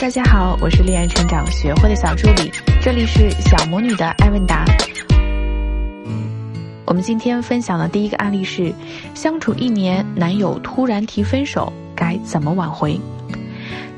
[0.00, 2.50] 大家好，我是恋爱成长学会的小助理，
[2.80, 4.64] 这里是小魔女的爱问答。
[6.86, 8.72] 我们今天分享的第一个案例是：
[9.14, 12.98] 相处一年，男友突然提分手，该怎么挽回？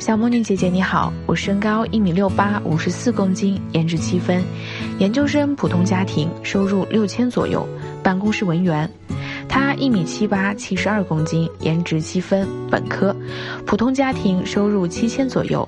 [0.00, 4.42] 小魔女姐姐你好，我身高一米六八，五十四公斤，颜值七分，
[4.98, 7.64] 研究生普通家庭，收入六千左右，
[8.02, 8.90] 办公室文员。
[9.48, 13.14] 他一米七八，七十二公斤，颜值七分，本科，
[13.64, 15.66] 普通家庭，收入七千左右。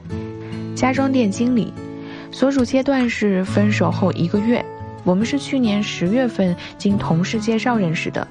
[0.74, 1.72] 家装店经理，
[2.30, 4.64] 所属阶段是分手后一个月。
[5.04, 8.26] 我们是去年十月份经同事介绍认识的，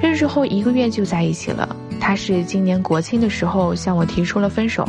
[0.00, 1.76] 认识后一个月就在一起了。
[2.00, 4.88] 他是今年国庆的时候向我提出了分手，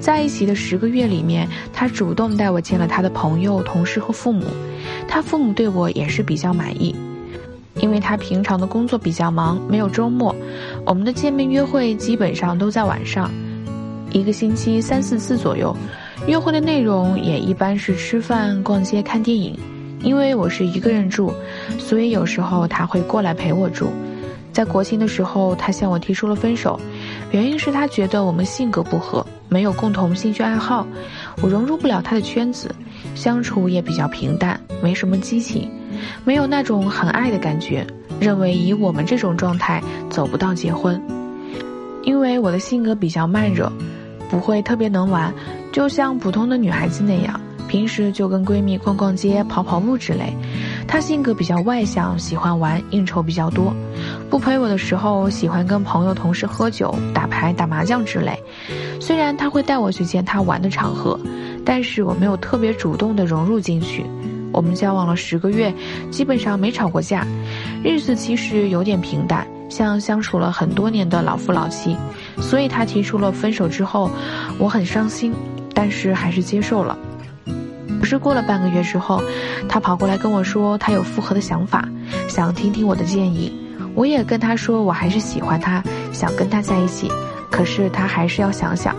[0.00, 4.44] 在一起的十个月里面，他主动带我见了他的朋友、同事和父母，
[5.06, 6.94] 他父母对我也是比较满意，
[7.76, 10.34] 因为他平常的工作比较忙，没有周末，
[10.84, 13.30] 我们的见面约会基本上都在晚上，
[14.10, 15.74] 一个星期三四次左右。
[16.26, 19.56] 约会的内容也一般是吃饭、逛街、看电影。
[20.02, 21.32] 因为我是一个人住，
[21.78, 23.90] 所以有时候他会过来陪我住。
[24.52, 26.78] 在国庆的时候，他向我提出了分手，
[27.30, 30.86] 原因是他觉得我们性格不合，没有共同兴趣爱好，
[31.42, 32.74] 我融入不了他的圈子，
[33.14, 35.70] 相处也比较平淡，没什么激情，
[36.24, 37.86] 没有那种很爱的感觉。
[38.20, 41.00] 认为以我们这种状态走不到结婚，
[42.02, 43.70] 因为我的性格比较慢热，
[44.30, 45.32] 不会特别能玩。
[45.76, 47.38] 就像普通的女孩子那样，
[47.68, 50.34] 平时就跟闺蜜逛逛街、跑跑步之类。
[50.88, 53.76] 她性格比较外向，喜欢玩，应酬比较多。
[54.30, 58.42] 不陪我的时候，喜欢跟朋友、同事喝酒、打牌、打麻将之类。
[58.98, 61.20] 虽然他会带我去见他玩的场合，
[61.62, 64.02] 但是我没有特别主动的融入进去。
[64.52, 65.70] 我们交往了十个月，
[66.10, 67.26] 基本上没吵过架，
[67.84, 69.46] 日子其实有点平淡。
[69.68, 71.94] 像相处了很多年的老夫老妻，
[72.38, 74.08] 所以他提出了分手之后，
[74.58, 75.34] 我很伤心，
[75.76, 76.96] 但是还是接受了。
[78.00, 79.22] 可是过了半个月之后，
[79.68, 81.86] 他跑过来跟我说他有复合的想法，
[82.28, 83.52] 想听听我的建议。
[83.94, 85.82] 我也跟他说我还是喜欢他，
[86.12, 87.12] 想跟他在一起，
[87.50, 88.96] 可是他还是要想想。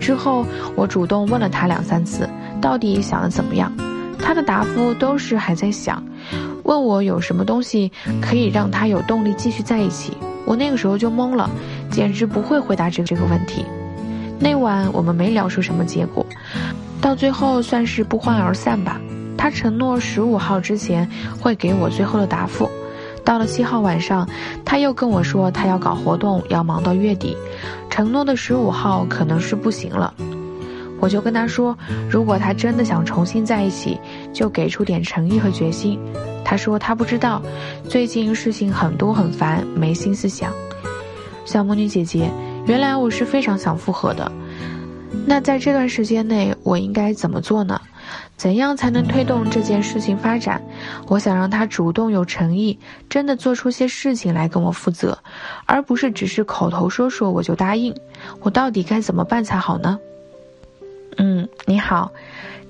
[0.00, 0.44] 之后
[0.74, 2.28] 我主动问了他两三次，
[2.60, 3.72] 到底想的怎么样？
[4.18, 6.02] 他的答复都是还在想。
[6.64, 11.50] 问我有什么东西可以让他有动力继续在一起，我那个时候就懵了，
[11.90, 13.64] 简直不会回答这这个问题。
[14.40, 16.24] 那晚我们没聊出什么结果，
[17.00, 18.98] 到最后算是不欢而散吧。
[19.36, 21.08] 他承诺十五号之前
[21.38, 22.68] 会给我最后的答复，
[23.24, 24.28] 到了七号晚上，
[24.64, 27.36] 他又跟我说他要搞活动，要忙到月底，
[27.90, 30.12] 承诺的十五号可能是不行了。
[31.00, 31.76] 我就跟他说，
[32.10, 33.98] 如果他真的想重新在一起，
[34.32, 35.98] 就给出点诚意和决心。
[36.44, 37.40] 他说他不知道，
[37.88, 40.52] 最近事情很多很烦，没心思想。
[41.46, 42.30] 小魔女姐姐，
[42.66, 44.30] 原来我是非常想复合的。
[45.26, 47.80] 那在这段时间内，我应该怎么做呢？
[48.36, 50.62] 怎样才能推动这件事情发展？
[51.08, 52.78] 我想让他主动有诚意，
[53.08, 55.18] 真的做出些事情来跟我负责，
[55.66, 57.94] 而不是只是口头说说我就答应。
[58.40, 59.98] 我到底该怎么办才好呢？
[61.18, 62.10] 嗯，你好，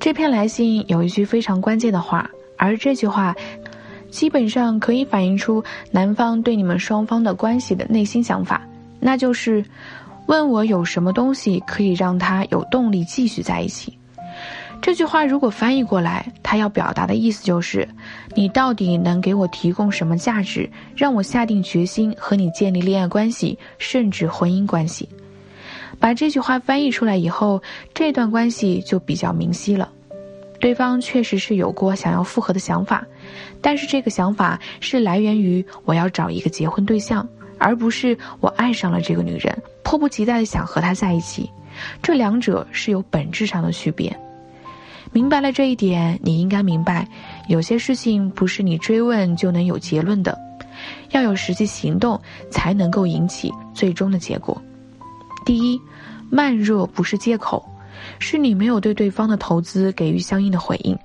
[0.01, 3.37] 这篇来信有一句非常关键的话，而这句话，
[4.11, 5.63] 基本上可以反映出
[5.93, 8.67] 男方对你们双方的关系的内心想法，
[9.01, 9.65] 那就是，
[10.27, 13.97] 问我有什么东西可以让他有动力继续在一起。
[14.83, 17.87] 这句话如果翻译过来，他要表达的意思就是，
[18.35, 25.09] 你到底能给我提供什么价值，让我下定决心和你建立恋爱关系，甚至婚姻关系。
[25.99, 27.63] 把这句话翻译出来以后，
[27.93, 29.91] 这段关系就比较明晰了。
[30.61, 33.07] 对方确实是有过想要复合的想法，
[33.61, 37.29] 但是这个想法是来源于我要找一个结婚对象，
[37.61, 41.49] 而不是我爱上了这个女人，迫不及待的想和她在一起。
[42.03, 44.19] 这两者是有本质上的区别。
[45.13, 47.07] 明白了这一点，你应该明白，
[47.49, 50.37] 有些事情不是你追问就能有结论的，
[51.11, 52.21] 要有实际行动
[52.51, 54.61] 才能够引起最终的结果。
[55.45, 55.81] 第一，
[56.31, 57.65] 慢热不是借口，
[58.19, 60.97] 是你没有对对方的投资给予相应的回应。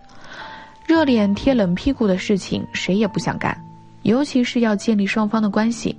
[0.85, 3.59] 热脸贴冷屁股的事情，谁也不想干，
[4.03, 5.97] 尤其是要建立双方的关系。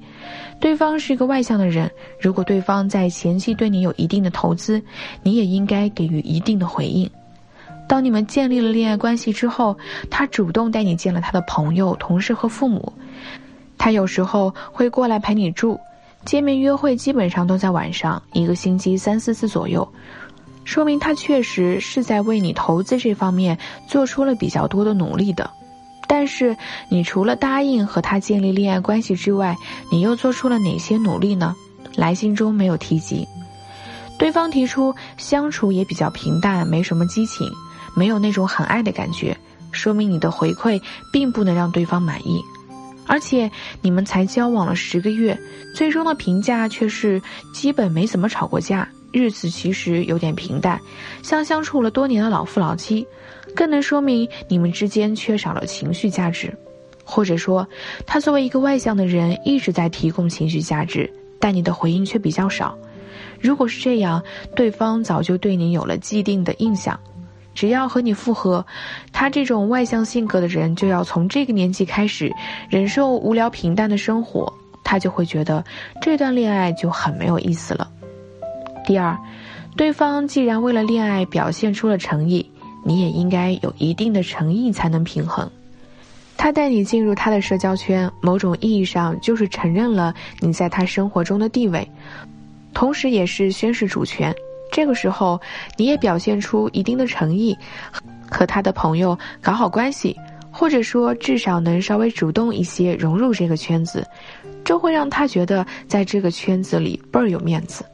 [0.58, 4.82] 对方是一个外向的人，如果对方在前期对你有一定的投资，
[5.23, 7.08] 你也应该给予一定的回应。
[7.88, 9.76] 当你们建立了恋爱关系之后，
[10.11, 12.93] 他主动带你见了他的朋友、同事和父母，
[13.79, 15.79] 他有时候会过来陪你住。
[16.25, 19.87] 见面约会基本上都在晚上，一个星期三四次左右，
[20.64, 23.56] 说明他确实是在为你投资这方面
[23.87, 25.49] 做出了比较多的努力的。
[26.06, 26.56] 但是，
[26.88, 29.56] 你除了答应和他建立恋爱关系之外，
[29.91, 31.55] 你又做出了哪些努力呢？
[31.94, 33.26] 来信中没有提及。
[34.19, 37.50] 对方提出相处也比较平淡，没什么激情，
[37.94, 39.37] 没有那种很爱的感觉，
[39.73, 40.81] 说明你的回馈
[41.12, 42.41] 并不能让对方满意。
[43.08, 43.50] 而且
[43.82, 45.38] 你们才交往了十个月，
[45.75, 47.20] 最终的评价却是
[47.55, 50.81] 基本没怎么吵过架，日子其实有点平淡，
[51.23, 53.06] 像相处了多年的老夫老妻，
[53.56, 56.56] 更能说明你们之间缺少了情绪价值，
[57.05, 57.67] 或者说
[58.06, 61.11] 他作为一个外向的人一直在提供情绪价值，
[61.41, 62.76] 但你的回应却比较少。
[63.41, 64.23] 如果是这样，
[64.55, 66.99] 对方早就对你有了既定的印象。
[67.55, 68.64] 只要和你复合，
[69.12, 72.31] 他这种外向性格的人就要从这个年纪开始
[72.69, 74.53] 忍受无聊平淡的生活，
[74.85, 75.64] 他就会觉得
[76.03, 77.91] 这段恋爱就很没有意思了。
[78.85, 79.17] 第二，
[79.75, 82.50] 对方既然为了恋爱表现出了诚意，
[82.86, 85.50] 你也应该有一定的诚意才能平衡。
[86.36, 91.90] 他带你进入他的社交圈，某种意义上就是承认了你在他生活中的地位，
[92.72, 94.32] 同时也是宣示主权。
[94.70, 95.40] 这个时候，
[95.76, 97.56] 你也表现出一定的诚意，
[98.30, 100.14] 和他的朋友搞好关系，
[100.50, 104.06] 或者说至少能稍微主动一些融入这个圈子，
[104.64, 107.84] 这会让他觉得在这个圈子里倍儿有面子，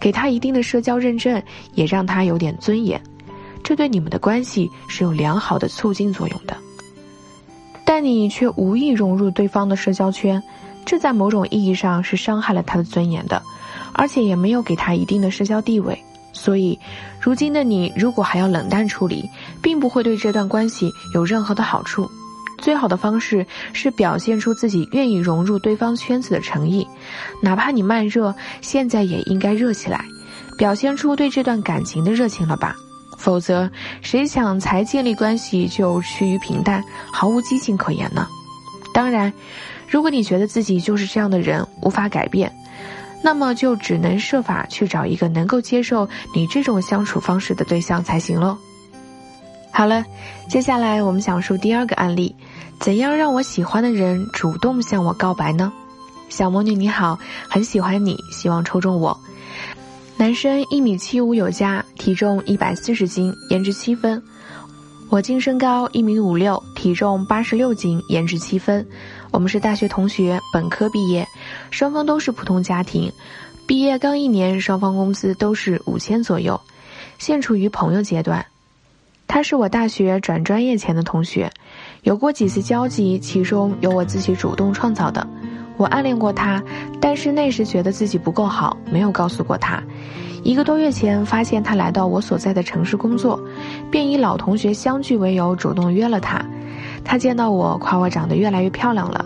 [0.00, 1.40] 给他一定的社交认证，
[1.74, 3.00] 也让他有点尊严，
[3.62, 6.56] 这对你们的关系是有良好的促进作用的。
[7.84, 10.42] 但你却无意融入对方的社交圈，
[10.84, 13.42] 这在某种意义上是伤害了他的尊严的。
[13.92, 16.00] 而且也没有给他一定的社交地位，
[16.32, 16.78] 所以，
[17.20, 19.28] 如今的你如果还要冷淡处理，
[19.60, 22.08] 并不会对这段关系有任何的好处。
[22.58, 26.86] 最好的方式是表现出自己愿意融入对方圈子的诚意，
[27.42, 30.04] 哪怕你慢热，现在也应该热起来，
[30.56, 32.76] 表现出对这段感情的热情了吧？
[33.20, 33.70] 否则，
[34.00, 36.82] 谁想才建立关系就趋于平淡，
[37.12, 38.26] 毫无激情可言呢？
[38.94, 39.32] 当然，
[39.86, 42.50] 如果你觉得自己就是这样的人，无法改变。
[43.22, 48.56] 那么就只能设法去找一个能够接受你这种相处方式的对象才行喽。
[49.70, 50.02] 好了，
[50.48, 52.34] 接下来我们讲述第二个案例：
[52.80, 55.70] 怎样让我喜欢的人主动向我告白呢？
[56.30, 57.18] 小魔女你好，
[57.50, 59.20] 很喜欢你，希望抽中我。
[60.20, 64.22] 男生一米七五有加，体重一百四十斤，颜值七分。
[65.08, 68.86] 我净身高一米五六，体重八十六斤，颜值七分。
[69.30, 71.26] 我们是大学同学，本科毕业，
[71.70, 73.10] 双方都是普通家庭。
[73.66, 76.60] 毕业刚一年，双方工资都是五千左右，
[77.18, 78.44] 现处于朋友阶段。
[79.26, 81.50] 他是我大学转专业前的同学，
[82.02, 85.26] 有过几次交集，其中有我自己主动创造的。
[85.80, 86.62] 我暗恋过他，
[87.00, 89.82] 但是那时觉得自己不够好，没有告诉过他。
[90.42, 93.42] 一个多月前，发现他来到我所在的城市工作，
[93.90, 96.44] 便以老同学相聚为由主动约了他。
[97.02, 99.24] 他见到我，夸我长得越来越漂亮了。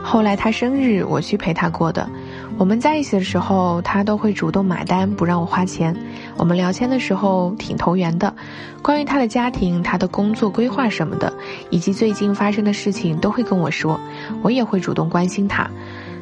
[0.00, 2.08] 后来他生日，我去陪他过的。
[2.56, 5.94] 我们在一起的时候，他都会主动买单，不让我花钱。
[6.36, 8.32] 我们聊天的时候挺投缘的，
[8.80, 11.32] 关于他的家庭、他的工作规划什么的，
[11.70, 13.98] 以及最近发生的事情，都会跟我说。
[14.40, 15.68] 我也会主动关心他。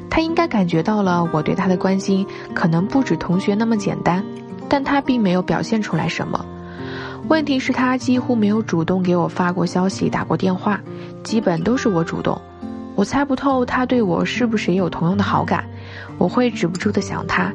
[0.08, 4.25] 他应该感觉到了我对他的关心，可能不止同学那么简单，
[4.70, 6.44] 但他并没有表现出来什么。
[7.28, 10.81] 问题是，他几乎没有主动给我发过消息、打过电话，
[11.23, 12.40] 基本都是我主动。
[12.94, 15.64] 我猜不透他对我是不是也有同样的好感，
[16.18, 17.52] 我会止不住的想他，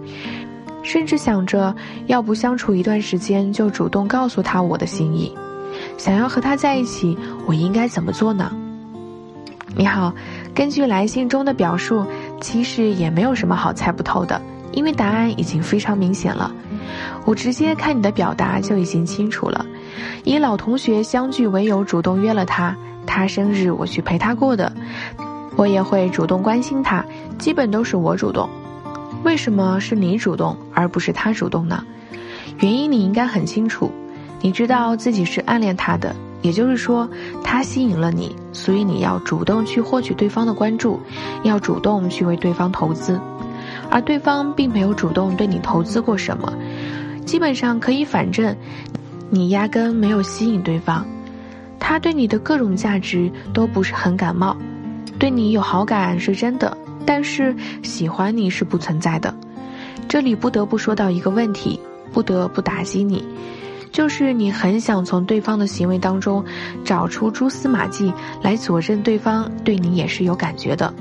[0.83, 1.75] 甚至想着
[2.05, 5.33] 要不相处一段时间就主动告诉他我的心意。
[5.97, 8.51] 想要和他在一起，我应该怎么做呢？
[9.75, 10.13] 你好，
[10.55, 12.05] 根据来信中的表述。
[12.39, 14.39] 其实也没有什么好猜不透的，
[14.71, 16.53] 因为答案已经非常明显了。
[17.25, 19.65] 我直接看你的表达就已经清楚了。
[20.23, 22.77] 以老同学相聚为由主动约了他，
[23.07, 24.71] 他生日我去陪他过的，
[25.57, 27.03] 我也会主动关心他，
[27.37, 28.49] 基本都是我主动。
[29.23, 31.83] 为什么是你主动而不是他主动呢？
[32.59, 33.91] 原因你应该很清楚，
[34.39, 36.15] 你知道自己是暗恋他的。
[36.43, 37.09] 也就是说，
[37.43, 40.99] 他吸引了你，所以你要主动去获取对方的关注，
[41.41, 43.19] 要主动去为对方投资，
[43.89, 46.53] 而对方并没有主动对你投资过什么，
[47.25, 48.55] 基本上可以反证，
[49.31, 51.03] 你压根没有吸引对方，
[51.79, 54.55] 他对你的各种价值都不是很感冒，
[55.19, 59.33] 对你有好感是真的，但是喜欢你是不存在的。
[60.07, 61.79] 这里不得不说到一个问题，
[62.13, 63.23] 不得不打击你。
[63.91, 66.43] 就是你很想从对方的行为当中
[66.83, 70.93] 找出蛛丝马迹来佐证对方对你也是有感觉的，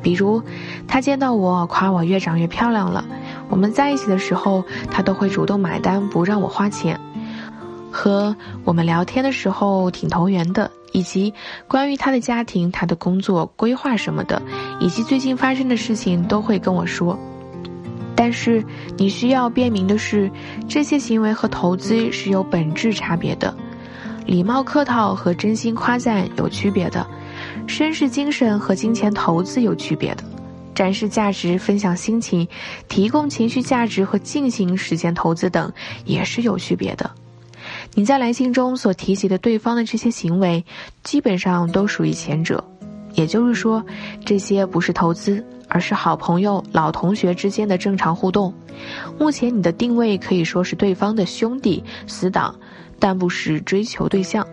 [0.00, 0.40] 比如
[0.86, 3.04] 他见到我夸我越长越漂亮了，
[3.48, 7.00] 我们在一起的时候他都会主动买单不让我花钱，
[7.90, 11.34] 和我们聊天的时候挺投缘的，以及
[11.68, 14.40] 关于他的家庭、他的工作规划什么的，
[14.80, 17.18] 以及最近发生的事情都会跟我说。
[18.16, 18.64] 但是
[18.96, 20.30] 你需要辨明的是，
[20.66, 23.54] 这些行为和投资是有本质差别的。
[24.24, 27.06] 礼貌客套和真心夸赞有区别的，
[27.68, 30.24] 绅士精神和金钱投资有区别的，
[30.74, 32.48] 展示价值、分享心情、
[32.88, 35.70] 提供情绪价值和进行时间投资等
[36.06, 37.10] 也是有区别的。
[37.96, 40.64] 你在来信中所提及的对方的这些行为，
[41.02, 42.62] 基本上都属于前者，
[43.14, 43.82] 也就是说，
[44.24, 48.54] 这些不是投资，而是好朋友、老同学之间的正常互动。
[49.18, 52.54] 目前你的定位可以说是对方的兄弟、死党。
[52.98, 54.46] 但不是追求对象，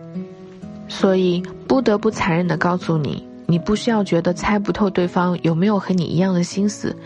[0.86, 6.96] 所以不得不残忍地告诉你，你不需要觉得猜不透对方有没有和你一样的心思，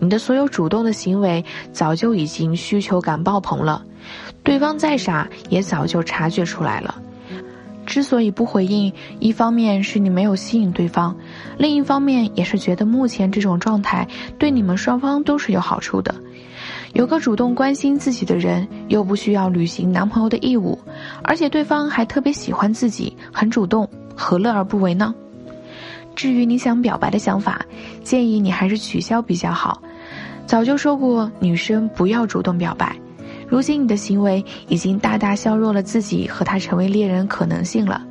[0.00, 3.84] 你的所有主动的行为早就已经需求感爆棚了，
[4.42, 7.00] 对方再傻也早就察觉出来了。
[7.86, 11.14] 之所以不回应，一方面是你没有吸引对方，
[11.58, 14.08] 另一方面也是觉得目前这种状态
[14.38, 16.14] 对你们双方都是有好处的。
[16.94, 20.78] 有个主动关心自己的人，又不需要履行男朋友的义务，
[21.22, 23.86] 而且对方还特别喜欢自己，很主动，
[24.16, 25.14] 何乐而不为呢？
[26.14, 27.64] 至于你想表白的想法，
[28.02, 29.82] 建议你还是取消比较好。
[30.46, 32.94] 早就说过，女生不要主动表白。
[33.48, 38.02] 如今你的行为已经大大削弱了自己和他成为恋人可能性了。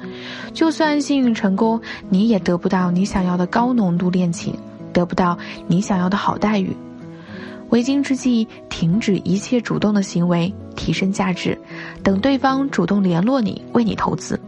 [0.53, 4.55] 就算幸运成功，你也得不到你想要的高浓度恋情，
[4.93, 6.75] 得不到你想要的好待遇。
[7.69, 11.57] 为今之计，停止一切主动的行为，提升价值，
[12.03, 14.39] 等对方主动联络你，为你投资，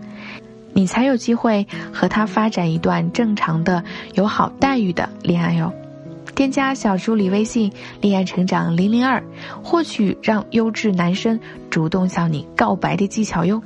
[0.76, 3.82] 你才有机会和他发展一段正常的、
[4.14, 5.72] 有好待遇的恋爱哟。
[6.36, 9.24] 添加小助理微信“恋爱成长零零二”，
[9.64, 11.40] 获取让优质男生
[11.70, 13.64] 主动向你告白的技巧哟。